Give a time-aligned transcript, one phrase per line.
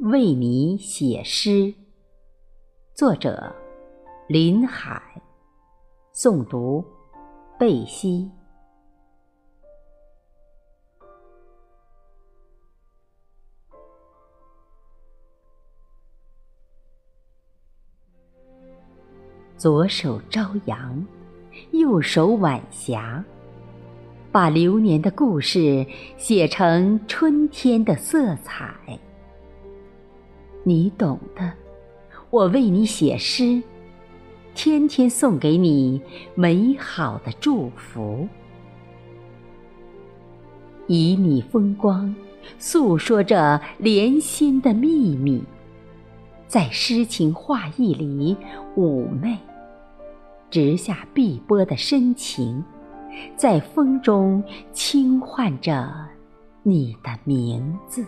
[0.00, 1.72] 为你写诗，
[2.92, 3.54] 作者
[4.28, 5.00] 林海，
[6.12, 6.84] 诵读
[7.58, 8.30] 贝西。
[19.62, 21.06] 左手朝阳，
[21.70, 23.24] 右手晚霞，
[24.32, 28.74] 把流年的故事写成春天的色彩。
[30.64, 31.52] 你懂的，
[32.30, 33.62] 我为你写诗，
[34.52, 36.02] 天天送给你
[36.34, 38.26] 美好的祝福。
[40.88, 42.12] 以你风光，
[42.58, 45.40] 诉说着莲心的秘密，
[46.48, 48.36] 在诗情画意里
[48.74, 49.38] 妩媚，
[50.52, 52.62] 直下碧波的深情，
[53.36, 55.90] 在风中轻唤着
[56.62, 58.04] 你的名字。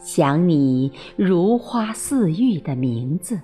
[0.00, 3.40] 想你如花似玉的名字，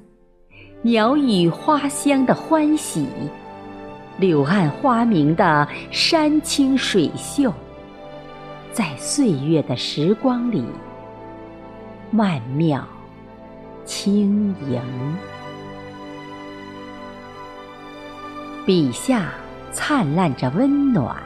[0.82, 3.04] 鸟语花香的欢喜，
[4.20, 7.52] 柳暗花明的山清水秀，
[8.70, 10.64] 在岁月的时光里
[12.12, 12.86] 曼妙
[13.84, 14.80] 轻盈。
[18.66, 19.32] 笔下
[19.72, 21.16] 灿烂着温暖，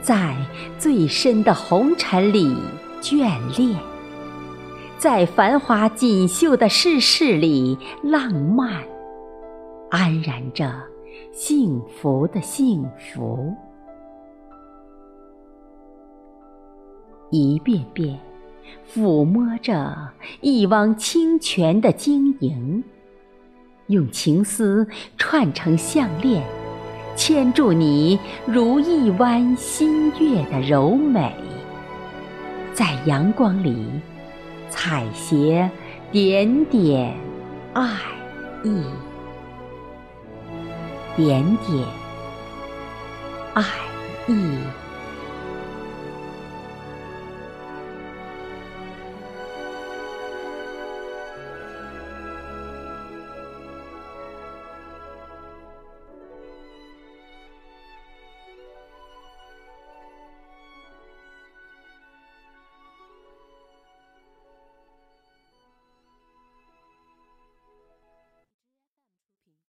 [0.00, 0.36] 在
[0.78, 2.56] 最深的红尘里
[3.00, 3.78] 眷恋。
[4.98, 8.82] 在繁华锦绣的世事里，浪漫
[9.90, 10.72] 安然着
[11.30, 13.54] 幸福的幸福，
[17.30, 18.18] 一遍遍
[18.92, 22.82] 抚摸着一汪清泉的晶莹，
[23.86, 26.42] 用情丝串成项链，
[27.16, 31.32] 牵住你如一弯新月的柔美，
[32.72, 33.88] 在阳光里。
[34.76, 35.70] 采撷
[36.10, 37.14] 点点
[37.74, 37.88] 爱
[38.64, 38.82] 意，
[41.16, 41.86] 点点
[43.52, 43.62] 爱
[44.26, 44.34] 意。